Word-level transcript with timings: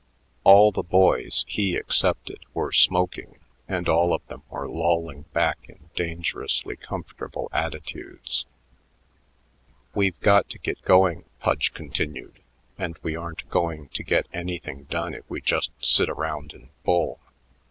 All 0.43 0.71
the 0.71 0.81
boys, 0.81 1.45
he 1.47 1.75
excepted, 1.77 2.39
were 2.55 2.71
smoking, 2.71 3.37
and 3.67 3.87
all 3.87 4.15
of 4.15 4.25
them 4.29 4.41
were 4.49 4.67
lolling 4.67 5.25
back 5.31 5.69
in 5.69 5.91
dangerously 5.95 6.75
comfortable 6.75 7.49
attitudes. 7.53 8.47
"We've 9.93 10.19
got 10.21 10.49
to 10.49 10.57
get 10.57 10.81
going," 10.81 11.25
Pudge 11.39 11.75
continued, 11.75 12.39
"and 12.79 12.97
we 13.03 13.15
aren't 13.15 13.47
going 13.51 13.89
to 13.89 14.01
get 14.03 14.25
anything 14.33 14.85
done 14.85 15.13
if 15.13 15.29
we 15.29 15.39
just 15.39 15.69
sit 15.79 16.09
around 16.09 16.53
and 16.53 16.69
bull. 16.83 17.19